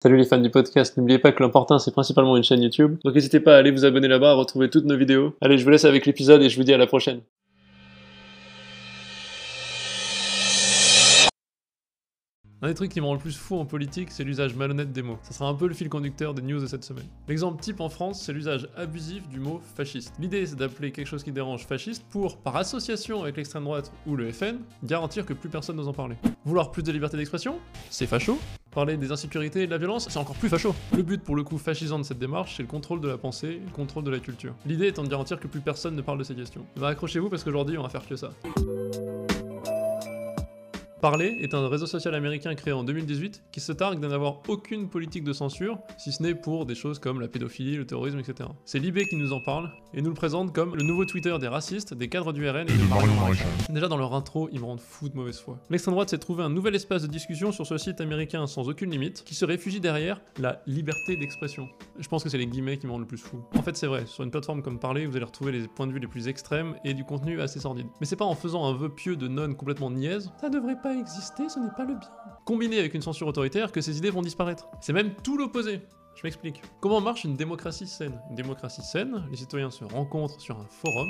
[0.00, 3.16] Salut les fans du podcast, n'oubliez pas que l'important c'est principalement une chaîne YouTube, donc
[3.16, 5.34] n'hésitez pas à aller vous abonner là-bas, à retrouver toutes nos vidéos.
[5.40, 7.20] Allez, je vous laisse avec l'épisode et je vous dis à la prochaine.
[12.62, 15.02] Un des trucs qui me rend le plus fou en politique, c'est l'usage malhonnête des
[15.02, 15.18] mots.
[15.22, 17.06] Ça sera un peu le fil conducteur des news de cette semaine.
[17.26, 20.14] L'exemple type en France, c'est l'usage abusif du mot fasciste.
[20.20, 24.14] L'idée, c'est d'appeler quelque chose qui dérange fasciste pour, par association avec l'extrême droite ou
[24.14, 26.14] le FN, garantir que plus personne n'ose en parler.
[26.44, 27.58] Vouloir plus de liberté d'expression
[27.90, 28.38] C'est facho.
[28.70, 30.74] Parler des insécurités et de la violence, c'est encore plus facho.
[30.94, 33.60] Le but pour le coup fascisant de cette démarche, c'est le contrôle de la pensée,
[33.64, 34.54] le contrôle de la culture.
[34.66, 36.64] L'idée étant de garantir que plus personne ne parle de ces questions.
[36.76, 38.30] Bah accrochez-vous parce qu'aujourd'hui on va faire que ça.
[41.00, 44.88] Parler est un réseau social américain créé en 2018 qui se targue de n'avoir aucune
[44.88, 48.48] politique de censure, si ce n'est pour des choses comme la pédophilie, le terrorisme, etc.
[48.64, 51.46] C'est Libé qui nous en parle et nous le présente comme le nouveau Twitter des
[51.46, 53.72] racistes, des cadres du RN et de.
[53.72, 55.60] Déjà dans leur intro, ils me rendent fou de mauvaise foi.
[55.70, 58.90] L'extrême droite s'est trouvé un nouvel espace de discussion sur ce site américain sans aucune
[58.90, 61.68] limite, qui se réfugie derrière la liberté d'expression.
[62.00, 63.44] Je pense que c'est les guillemets qui me rendent le plus fou.
[63.56, 65.92] En fait, c'est vrai, sur une plateforme comme Parler, vous allez retrouver les points de
[65.92, 67.86] vue les plus extrêmes et du contenu assez sordide.
[68.00, 70.87] Mais c'est pas en faisant un vœu pieux de non complètement niaise, ça devrait pas
[70.94, 72.10] exister, ce n'est pas le bien.
[72.44, 74.68] Combiné avec une censure autoritaire, que ces idées vont disparaître.
[74.80, 75.82] C'est même tout l'opposé.
[76.18, 76.62] Je m'explique.
[76.80, 78.20] Comment marche une démocratie saine?
[78.28, 81.08] Une démocratie saine, les citoyens se rencontrent sur un forum,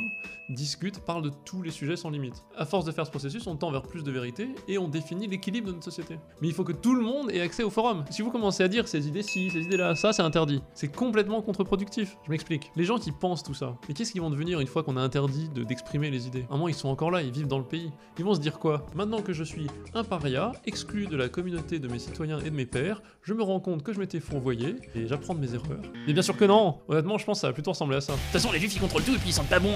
[0.51, 2.45] discutent, parlent de tous les sujets sans limite.
[2.59, 5.27] À force de faire ce processus, on tend vers plus de vérité et on définit
[5.27, 6.19] l'équilibre de notre société.
[6.43, 8.05] Mais il faut que tout le monde ait accès au forum.
[8.11, 12.19] Si vous commencez à dire ces idées-ci, ces idées-là, ça c'est interdit, c'est complètement contre-productif.
[12.27, 12.71] Je m'explique.
[12.77, 15.01] Les gens qui pensent tout ça, mais qu'est-ce qu'ils vont devenir une fois qu'on a
[15.01, 16.45] interdit d'exprimer les idées?
[16.51, 17.91] À un moment, ils sont encore là, ils vivent dans le pays.
[18.19, 18.85] Ils vont se dire quoi?
[18.95, 22.55] Maintenant que je suis un paria, exclu de la communauté de mes citoyens et de
[22.55, 25.81] mes pairs, je me rends compte que je m'étais fourvoyé et j'apprends de mes erreurs.
[26.07, 28.13] Mais bien sûr que non Honnêtement, je pense que ça va plutôt ressembler à ça.
[28.13, 29.75] De toute façon, les juifs ils contrôlent tout et puis ils sentent pas bon.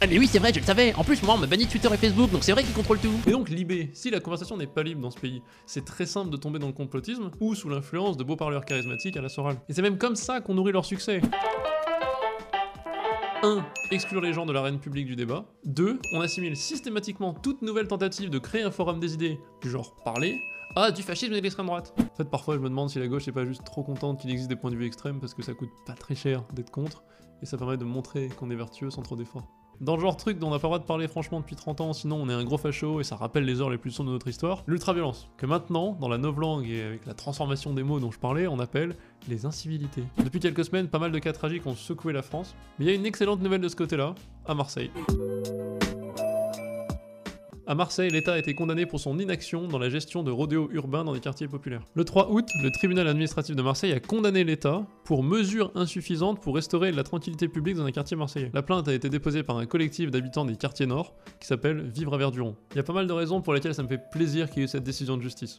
[0.00, 0.94] Ah, mais oui, c'est vrai, je le savais.
[0.94, 3.00] En plus, moi, on m'a banni de Twitter et Facebook, donc c'est vrai qu'ils contrôlent
[3.00, 3.14] tout.
[3.26, 6.30] Et donc, Libé, si la conversation n'est pas libre dans ce pays, c'est très simple
[6.30, 9.56] de tomber dans le complotisme ou sous l'influence de beaux parleurs charismatiques à la Soral.
[9.68, 11.20] Et c'est même comme ça qu'on nourrit leur succès.
[13.42, 13.62] 1.
[13.90, 15.44] Exclure les gens de l'arène publique du débat.
[15.66, 15.98] 2.
[16.14, 20.40] On assimile systématiquement toute nouvelle tentative de créer un forum des idées, du genre parler,
[20.76, 21.94] à du fascisme et de l'extrême droite.
[22.14, 24.30] En fait, parfois, je me demande si la gauche n'est pas juste trop contente qu'il
[24.30, 27.02] existe des points de vue extrêmes parce que ça coûte pas très cher d'être contre,
[27.42, 29.48] et ça permet de montrer qu'on est vertueux sans trop d'efforts.
[29.80, 31.80] Dans le genre truc dont on n'a pas le droit de parler franchement depuis 30
[31.80, 34.10] ans, sinon on est un gros facho et ça rappelle les heures les plus sombres
[34.10, 37.98] de notre histoire, l'ultra-violence, que maintenant, dans la novlangue et avec la transformation des mots
[37.98, 38.94] dont je parlais, on appelle
[39.28, 40.04] les incivilités.
[40.22, 42.92] Depuis quelques semaines, pas mal de cas tragiques ont secoué la France, mais il y
[42.92, 44.14] a une excellente nouvelle de ce côté-là,
[44.46, 44.92] à Marseille.
[47.66, 51.02] À Marseille, l'État a été condamné pour son inaction dans la gestion de rodéos urbains
[51.02, 51.82] dans des quartiers populaires.
[51.94, 56.56] Le 3 août, le tribunal administratif de Marseille a condamné l'État pour mesures insuffisantes pour
[56.56, 58.50] restaurer la tranquillité publique dans un quartier marseillais.
[58.52, 62.12] La plainte a été déposée par un collectif d'habitants des quartiers nord qui s'appelle Vivre
[62.12, 62.54] à Verduron.
[62.72, 64.60] Il y a pas mal de raisons pour lesquelles ça me fait plaisir qu'il y
[64.60, 65.58] ait eu cette décision de justice.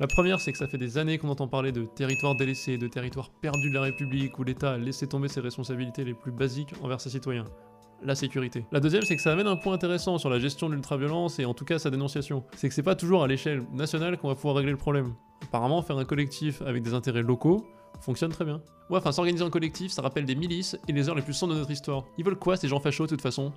[0.00, 2.88] La première, c'est que ça fait des années qu'on entend parler de territoires délaissés, de
[2.88, 6.72] territoires perdus de la République, où l'État a laissé tomber ses responsabilités les plus basiques
[6.82, 7.44] envers ses citoyens
[8.02, 8.66] la sécurité.
[8.72, 11.44] La deuxième, c'est que ça amène un point intéressant sur la gestion de l'ultra-violence et
[11.44, 12.44] en tout cas sa dénonciation.
[12.56, 15.14] C'est que c'est pas toujours à l'échelle nationale qu'on va pouvoir régler le problème.
[15.42, 17.66] Apparemment, faire un collectif avec des intérêts locaux
[18.00, 18.60] fonctionne très bien.
[18.90, 21.54] Ouais, enfin, s'organiser en collectif, ça rappelle des milices et les heures les plus sombres
[21.54, 22.04] de notre histoire.
[22.18, 23.52] Ils veulent quoi, ces gens fachos, de toute façon?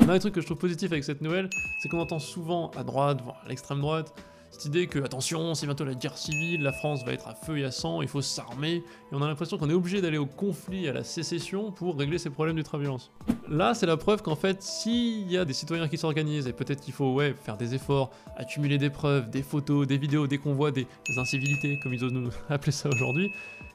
[0.00, 1.48] Un des trucs que je trouve positif avec cette nouvelle,
[1.80, 4.12] c'est qu'on entend souvent à droite, voire à l'extrême droite,
[4.54, 7.58] cette idée que, attention, c'est bientôt la guerre civile, la France va être à feu
[7.58, 10.26] et à sang, il faut s'armer, et on a l'impression qu'on est obligé d'aller au
[10.26, 13.10] conflit, à la sécession, pour régler ces problèmes d'ultra-violence.
[13.48, 16.80] Là, c'est la preuve qu'en fait, s'il y a des citoyens qui s'organisent, et peut-être
[16.80, 20.70] qu'il faut, ouais, faire des efforts, accumuler des preuves, des photos, des vidéos, des convois,
[20.70, 23.32] des, des incivilités, comme ils osent nous appeler ça aujourd'hui,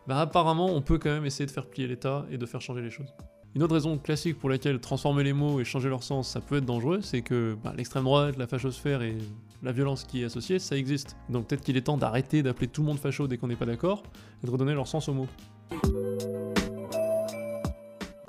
[0.07, 2.81] bah apparemment, on peut quand même essayer de faire plier l'État et de faire changer
[2.81, 3.13] les choses.
[3.55, 6.57] Une autre raison classique pour laquelle transformer les mots et changer leur sens, ça peut
[6.57, 9.17] être dangereux, c'est que bah, l'extrême droite, la fachosphère et
[9.63, 11.17] la violence qui est associée, ça existe.
[11.29, 13.65] Donc peut-être qu'il est temps d'arrêter d'appeler tout le monde facho dès qu'on n'est pas
[13.65, 14.03] d'accord,
[14.43, 15.27] et de redonner leur sens aux mots.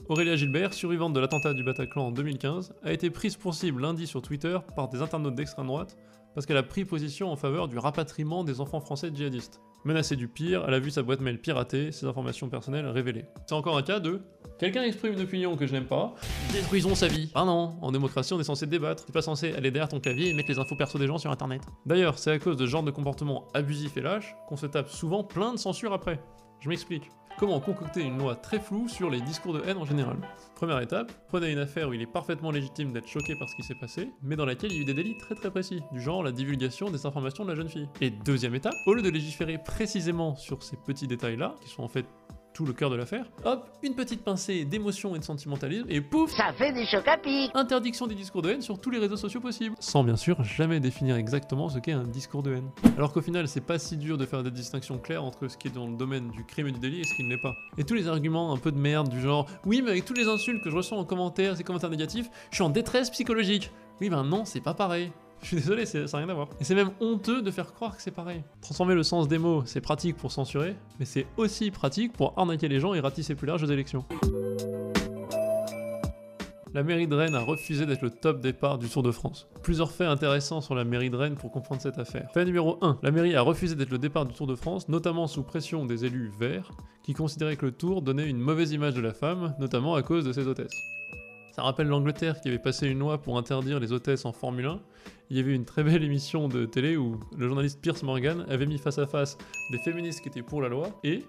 [0.08, 4.06] Aurélia Gilbert, survivante de l'attentat du Bataclan en 2015, a été prise pour cible lundi
[4.06, 5.98] sur Twitter par des internautes d'extrême droite
[6.34, 9.60] parce qu'elle a pris position en faveur du rapatriement des enfants français djihadistes.
[9.84, 13.24] Menacée du pire, elle a vu sa boîte mail piratée, ses informations personnelles révélées.
[13.46, 14.20] C'est encore un cas de
[14.60, 16.14] quelqu'un exprime une opinion que je n'aime pas,
[16.52, 17.30] détruisons sa vie.
[17.34, 20.28] Ah non, en démocratie on est censé débattre, t'es pas censé aller derrière ton clavier
[20.28, 21.62] et mettre les infos perso des gens sur internet.
[21.86, 24.90] D'ailleurs, c'est à cause de ce genre de comportement abusif et lâche qu'on se tape
[24.90, 26.20] souvent plein de censure après.
[26.60, 27.10] Je m'explique.
[27.38, 30.18] Comment concocter une loi très floue sur les discours de haine en général?
[30.56, 33.62] Première étape, prenez une affaire où il est parfaitement légitime d'être choqué par ce qui
[33.62, 36.02] s'est passé, mais dans laquelle il y a eu des délits très très précis, du
[36.02, 37.88] genre la divulgation des informations de la jeune fille.
[38.02, 41.88] Et deuxième étape, au lieu de légiférer précisément sur ces petits détails-là, qui sont en
[41.88, 42.04] fait
[42.52, 46.30] tout le cœur de l'affaire, hop, une petite pincée d'émotion et de sentimentalisme, et pouf
[46.32, 49.16] Ça fait des chocs à pic Interdiction des discours de haine sur tous les réseaux
[49.16, 49.74] sociaux possibles.
[49.80, 52.70] Sans bien sûr jamais définir exactement ce qu'est un discours de haine.
[52.96, 55.68] Alors qu'au final, c'est pas si dur de faire des distinctions claires entre ce qui
[55.68, 57.54] est dans le domaine du crime et du délit et ce qui ne l'est pas.
[57.78, 60.26] Et tous les arguments un peu de merde du genre Oui, mais avec tous les
[60.26, 63.70] insultes que je reçois en commentaire, ces commentaires négatifs, je suis en détresse psychologique.
[64.00, 65.12] Oui, ben non, c'est pas pareil.
[65.42, 66.48] Je suis désolé, ça n'a rien à voir.
[66.60, 68.42] Et c'est même honteux de faire croire que c'est pareil.
[68.60, 72.68] Transformer le sens des mots, c'est pratique pour censurer, mais c'est aussi pratique pour arnaquer
[72.68, 74.04] les gens et ratisser plus large aux élections.
[76.72, 79.48] La mairie de Rennes a refusé d'être le top départ du Tour de France.
[79.64, 82.30] Plusieurs faits intéressants sur la mairie de Rennes pour comprendre cette affaire.
[82.32, 83.00] Fait numéro 1.
[83.02, 86.04] La mairie a refusé d'être le départ du Tour de France, notamment sous pression des
[86.04, 86.70] élus verts,
[87.02, 90.24] qui considéraient que le Tour donnait une mauvaise image de la femme, notamment à cause
[90.24, 90.99] de ses hôtesses.
[91.52, 94.80] Ça rappelle l'Angleterre qui avait passé une loi pour interdire les hôtesses en Formule 1.
[95.30, 98.66] Il y avait une très belle émission de télé où le journaliste Pierce Morgan avait
[98.66, 99.36] mis face à face
[99.70, 101.24] des féministes qui étaient pour la loi et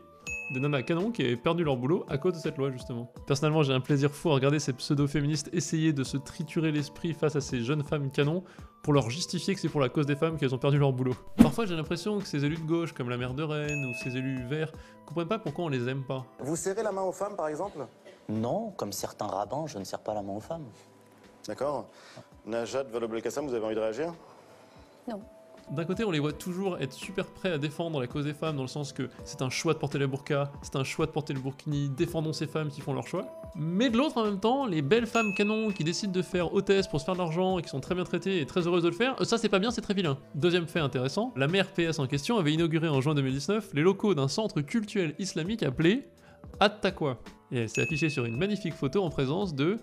[0.54, 3.12] des nanas canons qui avaient perdu leur boulot à cause de cette loi justement.
[3.26, 7.36] Personnellement j'ai un plaisir fou à regarder ces pseudo-féministes essayer de se triturer l'esprit face
[7.36, 8.44] à ces jeunes femmes canons
[8.84, 11.16] pour leur justifier que c'est pour la cause des femmes qu'elles ont perdu leur boulot.
[11.38, 14.18] Parfois j'ai l'impression que ces élus de gauche comme la maire de Rennes ou ces
[14.18, 14.72] élus verts
[15.06, 16.26] comprennent pas pourquoi on les aime pas.
[16.40, 17.86] Vous serrez la main aux femmes, par exemple?
[18.30, 20.66] Non, comme certains rabbins, je ne serre pas la main aux femmes.
[21.48, 21.88] D'accord.
[22.46, 24.14] Najat Vallaud-Belkacem, vous avez envie de réagir?
[25.70, 28.58] D'un côté, on les voit toujours être super prêts à défendre la cause des femmes,
[28.58, 31.12] dans le sens que c'est un choix de porter la burqa, c'est un choix de
[31.12, 33.26] porter le burkini, défendons ces femmes qui font leur choix.
[33.56, 36.88] Mais de l'autre, en même temps, les belles femmes canons qui décident de faire hôtesse
[36.88, 38.90] pour se faire de l'argent et qui sont très bien traitées et très heureuses de
[38.90, 40.18] le faire, ça c'est pas bien, c'est très vilain.
[40.36, 44.14] Deuxième fait intéressant, la maire PS en question avait inauguré en juin 2019 les locaux
[44.14, 46.10] d'un centre culturel islamique appelé
[46.60, 47.18] At-Taqwa.
[47.52, 49.78] Et elle s'est affichée sur une magnifique photo en présence de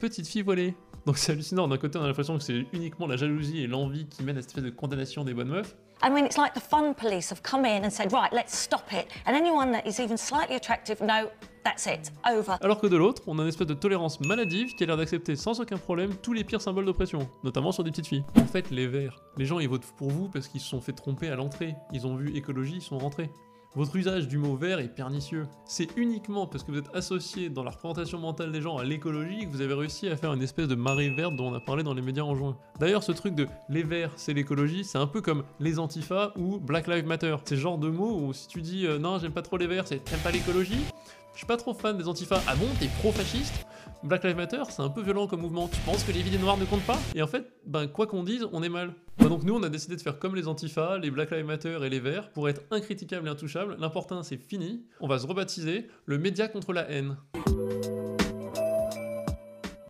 [0.00, 0.74] petites filles voilées.
[1.06, 4.06] Donc c'est hallucinant, d'un côté on a l'impression que c'est uniquement la jalousie et l'envie
[4.06, 5.74] qui mènent à cette espèce de condamnation des bonnes meufs,
[6.04, 8.92] I mean, it's like the fun police have come in and said, right, let's stop
[8.92, 9.06] it.
[9.24, 11.30] And anyone that is even slightly attractive, no,
[11.62, 12.56] that's it, over.
[12.60, 15.36] Alors que de l'autre, on a une espèce de tolérance maladive qui a l'air d'accepter
[15.36, 18.24] sans aucun problème tous les pires symboles d'oppression, notamment sur des petites filles.
[18.36, 20.92] En fait, les verts, les gens ils votent pour vous parce qu'ils se sont fait
[20.92, 21.76] tromper à l'entrée.
[21.92, 23.30] Ils ont vu écologie, ils sont rentrés.
[23.74, 25.46] Votre usage du mot vert est pernicieux.
[25.64, 29.46] C'est uniquement parce que vous êtes associé dans la représentation mentale des gens à l'écologie
[29.46, 31.82] que vous avez réussi à faire une espèce de marée verte dont on a parlé
[31.82, 32.58] dans les médias en juin.
[32.78, 36.58] D'ailleurs, ce truc de les verts, c'est l'écologie, c'est un peu comme les antifas ou
[36.60, 37.34] Black Lives Matter.
[37.46, 39.88] C'est genre de mots où si tu dis euh, non, j'aime pas trop les verts,
[39.88, 40.84] c'est t'aimes pas l'écologie
[41.32, 42.42] je suis pas trop fan des antifas.
[42.46, 43.66] Ah bon, t'es pro-fasciste?
[44.02, 45.68] Black Lives Matter, c'est un peu violent comme mouvement.
[45.68, 46.98] Tu penses que les vies des noirs ne comptent pas?
[47.14, 48.94] Et en fait, ben quoi qu'on dise, on est mal.
[49.22, 51.78] Bah, donc nous, on a décidé de faire comme les antifas, les Black Lives Matter
[51.80, 53.76] et les Verts pour être incriticables et intouchables.
[53.78, 54.82] L'important, c'est fini.
[55.00, 57.16] On va se rebaptiser le média contre la haine.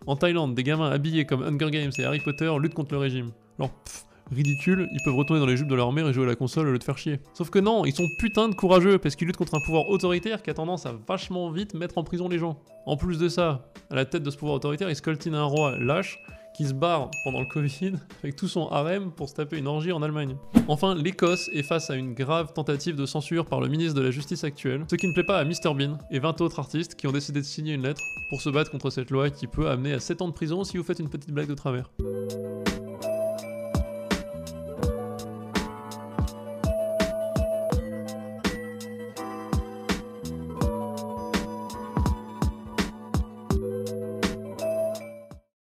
[0.05, 3.31] En Thaïlande, des gamins habillés comme Hunger Games et Harry Potter luttent contre le régime.
[3.57, 6.27] Alors, pff, ridicule, ils peuvent retourner dans les jupes de leur mère et jouer à
[6.27, 7.19] la console au lieu de faire chier.
[7.33, 10.43] Sauf que non, ils sont putain de courageux parce qu'ils luttent contre un pouvoir autoritaire
[10.43, 12.59] qui a tendance à vachement vite mettre en prison les gens.
[12.85, 15.75] En plus de ça, à la tête de ce pouvoir autoritaire, ils scoltinent un roi
[15.79, 16.19] lâche
[16.55, 19.91] qui se barre pendant le Covid avec tout son harem pour se taper une orgie
[19.91, 20.35] en Allemagne.
[20.67, 24.11] Enfin, l'Écosse est face à une grave tentative de censure par le ministre de la
[24.11, 27.07] Justice actuel, ce qui ne plaît pas à Mr Bean et 20 autres artistes qui
[27.07, 29.93] ont décidé de signer une lettre pour se battre contre cette loi qui peut amener
[29.93, 31.89] à 7 ans de prison si vous faites une petite blague de travers.